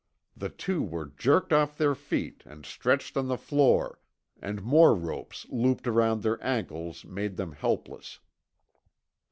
The 0.35 0.49
two 0.49 0.81
were 0.81 1.05
jerked 1.15 1.53
off 1.53 1.77
their 1.77 1.93
feet 1.93 2.41
and 2.47 2.65
stretched 2.65 3.15
on 3.15 3.27
the 3.27 3.37
floor, 3.37 3.99
and 4.41 4.63
more 4.63 4.95
ropes 4.95 5.45
looped 5.49 5.85
about 5.85 6.23
their 6.23 6.43
ankles 6.43 7.05
made 7.05 7.37
them 7.37 7.51
helpless. 7.51 8.19